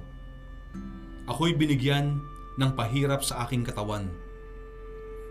ako'y 1.27 1.55
binigyan 1.55 2.19
ng 2.59 2.71
pahirap 2.77 3.23
sa 3.25 3.43
aking 3.47 3.65
katawan 3.65 4.07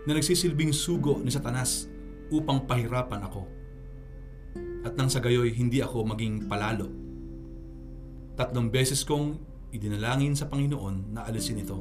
na 0.03 0.11
nagsisilbing 0.11 0.75
sugo 0.75 1.23
ni 1.23 1.31
Satanas 1.31 1.87
upang 2.27 2.67
pahirapan 2.67 3.23
ako. 3.23 3.47
At 4.83 4.99
nang 4.99 5.07
sa 5.07 5.23
gayoy 5.23 5.55
hindi 5.55 5.79
ako 5.79 6.03
maging 6.03 6.51
palalo. 6.51 6.91
Tatlong 8.35 8.67
beses 8.67 9.07
kong 9.07 9.39
idinalangin 9.71 10.35
sa 10.35 10.51
Panginoon 10.51 11.15
na 11.15 11.23
alisin 11.23 11.63
ito. 11.63 11.79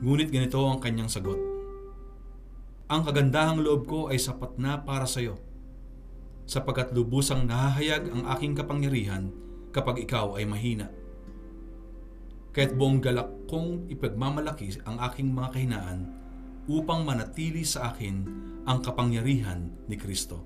Ngunit 0.00 0.32
ganito 0.32 0.56
ang 0.64 0.80
kanyang 0.80 1.12
sagot. 1.12 1.36
Ang 2.90 3.06
kagandahang 3.06 3.60
loob 3.60 3.84
ko 3.86 4.00
ay 4.08 4.18
sapat 4.18 4.56
na 4.56 4.80
para 4.80 5.04
sa 5.04 5.22
iyo, 5.22 5.38
sapagkat 6.48 6.90
lubusang 6.90 7.46
nahahayag 7.46 8.10
ang 8.10 8.26
aking 8.34 8.56
kapangyarihan 8.56 9.30
kapag 9.70 10.02
ikaw 10.02 10.38
ay 10.38 10.46
mahina. 10.46 10.90
Kaya't 12.50 12.74
buong 12.74 12.98
galak 12.98 13.30
kong 13.46 13.86
ipagmamalaki 13.90 14.74
ang 14.82 14.98
aking 15.06 15.30
mga 15.30 15.54
kahinaan 15.54 16.10
upang 16.66 17.06
manatili 17.06 17.62
sa 17.62 17.94
akin 17.94 18.26
ang 18.66 18.82
kapangyarihan 18.82 19.70
ni 19.86 19.94
Kristo. 19.94 20.42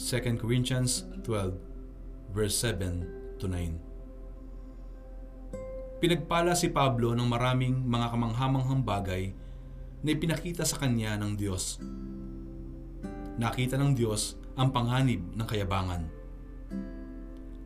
2 0.00 0.40
Corinthians 0.40 1.04
12 1.26 2.32
verse 2.32 2.56
7 2.60 3.36
to 3.36 3.50
9 3.50 3.88
Pinagpala 5.98 6.54
si 6.54 6.70
Pablo 6.70 7.10
ng 7.10 7.26
maraming 7.26 7.82
mga 7.82 8.14
kamanghamanghang 8.14 8.86
bagay 8.86 9.34
na 9.98 10.08
ipinakita 10.14 10.62
sa 10.62 10.78
kanya 10.78 11.18
ng 11.18 11.34
Diyos. 11.34 11.82
Nakita 13.34 13.74
ng 13.74 13.98
Diyos 13.98 14.38
ang 14.54 14.70
panganib 14.70 15.34
ng 15.34 15.42
kayabangan. 15.42 16.17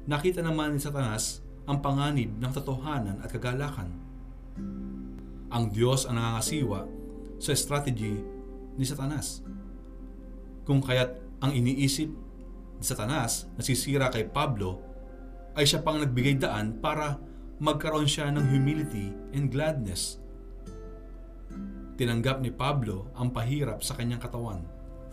Nakita 0.02 0.42
naman 0.42 0.75
ni 0.75 0.80
Satanas 0.82 1.38
ang 1.62 1.78
panganib 1.78 2.35
ng 2.35 2.50
totohanan 2.50 3.23
at 3.23 3.30
kagalakan. 3.30 3.94
Ang 5.47 5.64
Diyos 5.71 6.11
ang 6.11 6.18
nangangasiwa 6.18 6.90
sa 7.38 7.54
strategy 7.54 8.18
ni 8.75 8.82
Satanas. 8.82 9.47
Kung 10.66 10.82
kaya't 10.82 11.23
ang 11.38 11.54
iniisip 11.54 12.11
ni 12.78 12.82
Satanas 12.82 13.47
na 13.54 13.62
sisira 13.62 14.11
kay 14.11 14.26
Pablo 14.26 14.82
ay 15.54 15.71
siya 15.71 15.87
pang 15.87 16.02
nagbigay 16.02 16.35
daan 16.35 16.82
para 16.82 17.23
magkaroon 17.62 18.11
siya 18.11 18.26
ng 18.35 18.42
humility 18.42 19.14
and 19.30 19.54
gladness. 19.54 20.18
Tinanggap 21.94 22.42
ni 22.42 22.50
Pablo 22.50 23.06
ang 23.14 23.30
pahirap 23.30 23.87
sa 23.87 23.94
kanyang 23.94 24.18
katawan, 24.18 24.66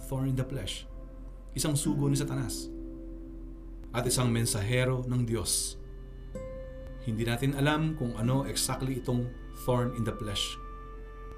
thorn 0.10 0.34
in 0.34 0.38
the 0.40 0.42
flesh, 0.42 0.90
isang 1.54 1.78
sugo 1.78 2.10
ni 2.10 2.18
Satanas, 2.18 2.74
at 3.94 4.06
isang 4.06 4.30
mensahero 4.30 5.02
ng 5.10 5.26
Diyos. 5.26 5.80
Hindi 7.06 7.26
natin 7.26 7.58
alam 7.58 7.98
kung 7.98 8.14
ano 8.20 8.46
exactly 8.46 9.02
itong 9.02 9.26
thorn 9.66 9.98
in 9.98 10.06
the 10.06 10.14
flesh, 10.14 10.58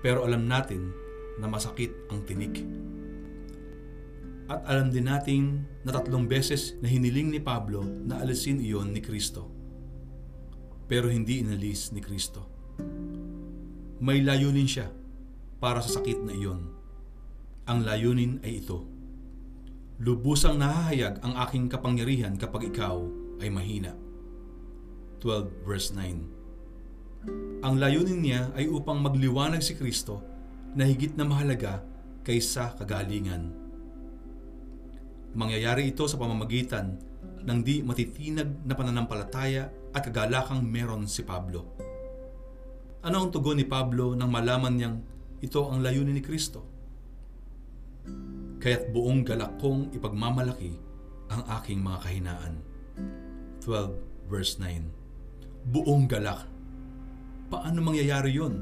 pero 0.04 0.28
alam 0.28 0.50
natin 0.50 0.92
na 1.40 1.48
masakit 1.48 1.94
ang 2.12 2.28
tinik. 2.28 2.66
At 4.52 4.68
alam 4.68 4.92
din 4.92 5.08
natin 5.08 5.64
na 5.88 5.96
tatlong 5.96 6.28
beses 6.28 6.76
na 6.84 6.92
hiniling 6.92 7.32
ni 7.32 7.40
Pablo 7.40 7.88
na 7.88 8.20
alisin 8.20 8.60
iyon 8.60 8.92
ni 8.92 9.00
Kristo. 9.00 9.48
Pero 10.92 11.08
hindi 11.08 11.40
inalis 11.40 11.96
ni 11.96 12.04
Kristo. 12.04 12.44
May 14.04 14.20
layunin 14.20 14.68
siya 14.68 14.92
para 15.64 15.80
sa 15.80 16.02
sakit 16.02 16.20
na 16.28 16.36
iyon. 16.36 16.68
Ang 17.64 17.88
layunin 17.88 18.44
ay 18.44 18.60
ito. 18.60 18.84
Lubusang 20.02 20.58
nahahayag 20.58 21.22
ang 21.22 21.38
aking 21.46 21.70
kapangyarihan 21.70 22.34
kapag 22.34 22.74
ikaw 22.74 23.06
ay 23.38 23.54
mahina. 23.54 23.94
12 25.22 25.62
verse 25.62 25.94
9 25.94 27.62
Ang 27.62 27.76
layunin 27.78 28.26
niya 28.26 28.50
ay 28.58 28.66
upang 28.66 28.98
magliwanag 28.98 29.62
si 29.62 29.78
Kristo 29.78 30.26
na 30.74 30.90
higit 30.90 31.14
na 31.14 31.22
mahalaga 31.22 31.86
kaysa 32.26 32.74
kagalingan. 32.82 33.54
Mangyayari 35.38 35.94
ito 35.94 36.10
sa 36.10 36.18
pamamagitan 36.18 36.98
ng 37.46 37.60
di 37.62 37.86
matitinag 37.86 38.66
na 38.66 38.74
pananampalataya 38.74 39.70
at 39.94 40.02
kagalakang 40.02 40.66
meron 40.66 41.06
si 41.06 41.22
Pablo. 41.22 41.78
Ano 43.06 43.22
ang 43.22 43.30
tugon 43.30 43.62
ni 43.62 43.70
Pablo 43.70 44.18
nang 44.18 44.34
malaman 44.34 44.74
niyang 44.74 44.98
ito 45.46 45.62
ang 45.70 45.86
layunin 45.86 46.18
ni 46.18 46.26
Kristo? 46.26 46.66
Kaya't 48.62 48.94
buong 48.94 49.26
galak 49.26 49.58
kong 49.58 49.90
ipagmamalaki 49.92 50.78
ang 51.34 51.42
aking 51.60 51.82
mga 51.82 52.00
kahinaan. 52.06 52.54
12 53.66 54.30
verse 54.30 54.62
9 54.62 55.74
Buong 55.74 56.06
galak. 56.06 56.46
Paano 57.50 57.82
mangyayari 57.82 58.38
yon? 58.38 58.56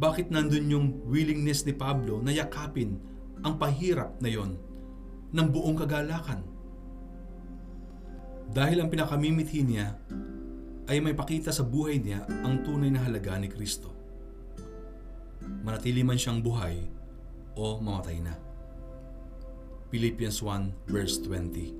Bakit 0.00 0.32
nandun 0.32 0.72
yung 0.72 0.86
willingness 1.08 1.64
ni 1.64 1.72
Pablo 1.72 2.20
na 2.20 2.32
yakapin 2.32 3.00
ang 3.40 3.56
pahirap 3.56 4.16
na 4.20 4.30
yon? 4.32 4.70
ng 5.30 5.48
buong 5.50 5.78
kagalakan. 5.78 6.42
Dahil 8.50 8.82
ang 8.82 8.90
pinakamimithi 8.90 9.62
niya 9.62 9.94
ay 10.90 10.98
may 10.98 11.14
pakita 11.14 11.54
sa 11.54 11.62
buhay 11.62 12.02
niya 12.02 12.26
ang 12.42 12.66
tunay 12.66 12.90
na 12.90 13.06
halaga 13.06 13.38
ni 13.38 13.46
Kristo. 13.46 13.94
Manatili 15.62 16.02
man 16.02 16.18
siyang 16.18 16.42
buhay 16.42 16.82
o 17.54 17.78
mamatay 17.78 18.18
na. 18.18 18.34
Philippians 19.90 20.38
1 20.38 20.90
verse 20.90 21.18
20 21.26 21.74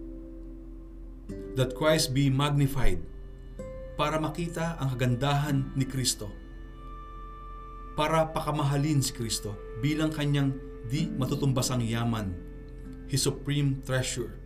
That 1.55 1.79
Christ 1.79 2.11
be 2.11 2.27
magnified 2.27 2.99
para 3.94 4.18
makita 4.18 4.75
ang 4.83 4.96
kagandahan 4.96 5.59
ni 5.79 5.87
Kristo. 5.87 6.27
Para 7.94 8.27
pakamahalin 8.35 8.99
si 8.99 9.14
Kristo 9.14 9.55
bilang 9.79 10.11
kanyang 10.11 10.57
di 10.90 11.07
matutumbasang 11.07 11.85
yaman 11.87 12.33
His 13.11 13.27
supreme 13.27 13.83
treasure. 13.83 14.38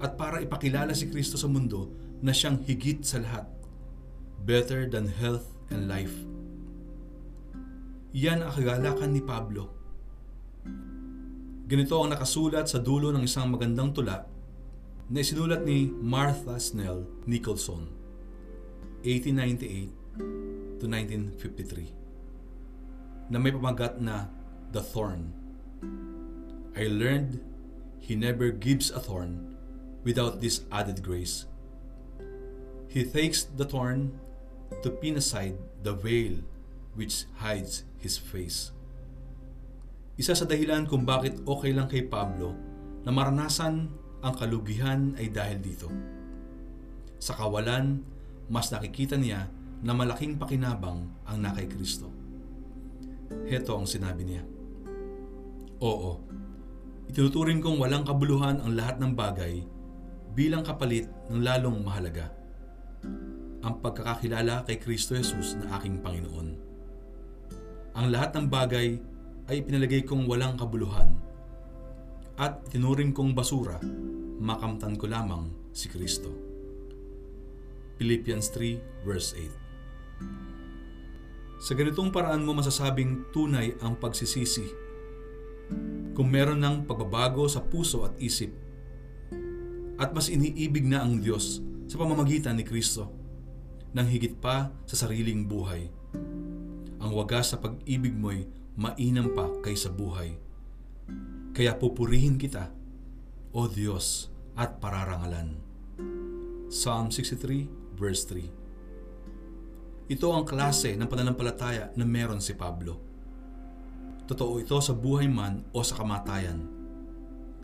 At 0.00 0.16
para 0.16 0.44
ipakilala 0.44 0.92
si 0.92 1.08
Kristo 1.08 1.40
sa 1.40 1.48
mundo 1.48 1.88
na 2.20 2.36
siyang 2.36 2.60
higit 2.64 3.00
sa 3.04 3.20
lahat, 3.20 3.48
better 4.44 4.84
than 4.88 5.08
health 5.08 5.48
and 5.72 5.88
life. 5.88 6.12
Iyan 8.12 8.44
ang 8.44 8.52
kagalakan 8.52 9.10
ni 9.16 9.24
Pablo. 9.24 9.79
Ganito 11.70 11.94
ang 12.02 12.10
nakasulat 12.10 12.66
sa 12.66 12.82
dulo 12.82 13.14
ng 13.14 13.22
isang 13.22 13.46
magandang 13.46 13.94
tula 13.94 14.26
na 15.06 15.22
isinulat 15.22 15.62
ni 15.62 15.86
Martha 15.86 16.58
Snell 16.58 17.06
Nicholson, 17.30 17.86
1898 19.06 20.82
to 20.82 20.90
1953, 20.90 23.30
na 23.30 23.38
may 23.38 23.54
pamagat 23.54 24.02
na 24.02 24.26
The 24.74 24.82
Thorn. 24.82 25.30
I 26.74 26.90
learned 26.90 27.38
He 28.02 28.18
never 28.18 28.50
gives 28.50 28.90
a 28.90 28.98
thorn 28.98 29.54
without 30.02 30.42
this 30.42 30.66
added 30.74 31.06
grace. 31.06 31.46
He 32.90 33.06
takes 33.06 33.46
the 33.46 33.62
thorn 33.62 34.18
to 34.82 34.90
pin 34.90 35.14
aside 35.14 35.54
the 35.86 35.94
veil 35.94 36.42
which 36.98 37.30
hides 37.38 37.86
his 38.02 38.18
face. 38.18 38.74
Isa 40.20 40.36
sa 40.36 40.44
dahilan 40.44 40.84
kung 40.84 41.08
bakit 41.08 41.40
okay 41.48 41.72
lang 41.72 41.88
kay 41.88 42.04
Pablo 42.04 42.52
na 43.08 43.08
maranasan 43.08 43.88
ang 44.20 44.34
kalugihan 44.36 45.16
ay 45.16 45.32
dahil 45.32 45.64
dito. 45.64 45.88
Sa 47.16 47.32
kawalan, 47.32 48.04
mas 48.52 48.68
nakikita 48.68 49.16
niya 49.16 49.48
na 49.80 49.96
malaking 49.96 50.36
pakinabang 50.36 51.08
ang 51.24 51.38
nakay 51.40 51.64
Kristo. 51.64 52.12
Heto 53.48 53.80
ang 53.80 53.88
sinabi 53.88 54.28
niya. 54.28 54.44
Oo, 55.80 56.20
Itinuturing 57.10 57.58
kong 57.58 57.82
walang 57.82 58.06
kabuluhan 58.06 58.62
ang 58.62 58.78
lahat 58.78 59.02
ng 59.02 59.18
bagay 59.18 59.66
bilang 60.30 60.62
kapalit 60.62 61.10
ng 61.26 61.42
lalong 61.42 61.82
mahalaga. 61.82 62.30
Ang 63.66 63.82
pagkakakilala 63.82 64.62
kay 64.62 64.78
Kristo 64.78 65.18
Jesus 65.18 65.58
na 65.58 65.74
aking 65.74 65.98
Panginoon. 65.98 66.48
Ang 67.98 68.06
lahat 68.14 68.30
ng 68.38 68.46
bagay 68.46 69.02
ay 69.50 69.66
pinalagay 69.66 70.06
kong 70.06 70.30
walang 70.30 70.54
kabuluhan 70.54 71.10
at 72.38 72.62
tinuring 72.70 73.10
kong 73.10 73.34
basura, 73.34 73.82
makamtan 74.38 74.94
ko 74.94 75.10
lamang 75.10 75.50
si 75.74 75.90
Kristo. 75.90 76.30
Philippians 77.98 78.46
3 78.54 79.04
verse 79.04 79.36
8 79.36 79.50
Sa 81.60 81.74
ganitong 81.74 82.14
paraan 82.14 82.46
mo 82.46 82.54
masasabing 82.54 83.26
tunay 83.34 83.74
ang 83.82 83.98
pagsisisi 83.98 84.70
kung 86.14 86.30
meron 86.30 86.62
ng 86.62 86.86
pagbabago 86.86 87.50
sa 87.50 87.60
puso 87.60 88.06
at 88.06 88.14
isip. 88.22 88.54
At 90.00 90.14
mas 90.14 90.32
iniibig 90.32 90.86
na 90.86 91.04
ang 91.04 91.20
Diyos 91.20 91.60
sa 91.90 91.98
pamamagitan 91.98 92.56
ni 92.56 92.64
Kristo 92.64 93.10
nang 93.90 94.06
higit 94.06 94.38
pa 94.38 94.70
sa 94.86 94.94
sariling 94.94 95.42
buhay. 95.44 95.90
Ang 97.02 97.10
wagas 97.12 97.50
sa 97.52 97.58
pag-ibig 97.58 98.14
mo'y 98.14 98.59
mainam 98.80 99.36
pa 99.36 99.44
kaysa 99.60 99.92
buhay. 99.92 100.40
Kaya 101.52 101.76
pupurihin 101.76 102.40
kita, 102.40 102.72
O 103.52 103.68
Diyos, 103.68 104.32
at 104.56 104.80
pararangalan. 104.80 105.60
Psalm 106.72 107.12
63 107.12 107.98
verse 107.98 108.24
3 108.24 110.08
Ito 110.08 110.32
ang 110.32 110.48
klase 110.48 110.96
ng 110.96 111.04
pananampalataya 111.04 111.92
na 111.98 112.06
meron 112.08 112.40
si 112.40 112.56
Pablo 112.56 113.10
Totoo 114.30 114.62
ito 114.62 114.78
sa 114.78 114.94
buhay 114.94 115.26
man 115.26 115.66
o 115.74 115.82
sa 115.82 115.98
kamatayan. 115.98 116.62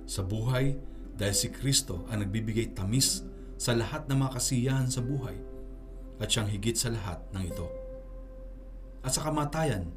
Sa 0.02 0.26
buhay, 0.26 0.74
dahil 1.14 1.30
si 1.38 1.54
Kristo 1.54 2.02
ang 2.10 2.26
nagbibigay 2.26 2.74
tamis 2.74 3.22
sa 3.54 3.70
lahat 3.70 4.10
ng 4.10 4.18
mga 4.18 4.34
kasiyahan 4.34 4.90
sa 4.90 4.98
buhay 4.98 5.38
at 6.18 6.26
siyang 6.26 6.50
higit 6.50 6.74
sa 6.74 6.90
lahat 6.90 7.22
ng 7.30 7.46
ito. 7.46 7.70
At 9.06 9.14
sa 9.14 9.30
kamatayan, 9.30 9.94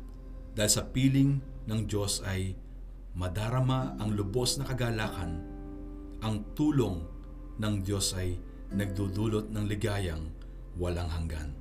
dahil 0.59 0.75
sa 0.75 0.83
piling 0.91 1.39
ng 1.71 1.87
Diyos 1.87 2.19
ay 2.27 2.51
madarama 3.15 3.95
ang 3.95 4.11
lubos 4.11 4.59
na 4.59 4.67
kagalakan, 4.67 5.39
ang 6.19 6.43
tulong 6.51 6.99
ng 7.63 7.79
Diyos 7.79 8.11
ay 8.19 8.35
nagdudulot 8.75 9.55
ng 9.55 9.63
ligayang 9.71 10.27
walang 10.75 11.07
hanggan. 11.07 11.55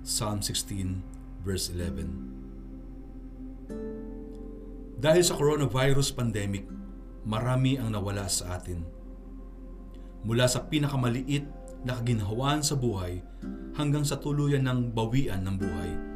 Psalm 0.00 0.40
16 0.40 1.44
verse 1.44 1.68
11 1.68 2.36
dahil 4.96 5.20
sa 5.20 5.36
coronavirus 5.36 6.08
pandemic, 6.16 6.64
marami 7.28 7.76
ang 7.76 7.92
nawala 7.92 8.24
sa 8.32 8.56
atin. 8.56 8.80
Mula 10.24 10.48
sa 10.48 10.64
pinakamaliit 10.64 11.44
na 11.84 12.00
kaginhawaan 12.00 12.64
sa 12.64 12.80
buhay 12.80 13.20
hanggang 13.76 14.08
sa 14.08 14.16
tuluyan 14.16 14.64
ng 14.64 14.96
bawian 14.96 15.44
ng 15.44 15.56
buhay. 15.60 16.15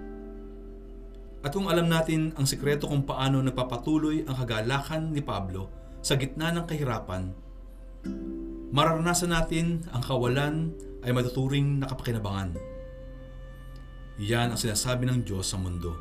At 1.41 1.57
kung 1.57 1.73
alam 1.73 1.89
natin 1.89 2.37
ang 2.37 2.45
sikreto 2.45 2.85
kung 2.85 3.09
paano 3.09 3.41
nagpapatuloy 3.41 4.29
ang 4.29 4.37
kagalakan 4.37 5.17
ni 5.17 5.25
Pablo 5.25 5.73
sa 6.05 6.21
gitna 6.21 6.53
ng 6.53 6.69
kahirapan, 6.69 7.33
mararanasan 8.73 9.33
natin 9.33 9.81
ang 9.89 10.05
kawalan 10.05 10.77
ay 11.01 11.17
matuturing 11.17 11.81
na 11.81 11.89
kapakinabangan. 11.89 12.61
Yan 14.21 14.53
ang 14.53 14.61
sinasabi 14.61 15.09
ng 15.09 15.25
Diyos 15.25 15.49
sa 15.49 15.57
mundo. 15.57 15.97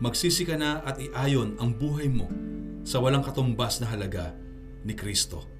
Magsisi 0.00 0.48
ka 0.48 0.56
na 0.56 0.80
at 0.80 0.96
iayon 0.96 1.60
ang 1.60 1.76
buhay 1.76 2.08
mo 2.08 2.28
sa 2.84 3.00
walang 3.00 3.24
katumbas 3.24 3.80
na 3.80 3.92
halaga 3.92 4.32
ni 4.84 4.96
Kristo. 4.96 5.55